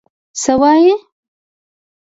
[0.41, 0.93] څه وايې؟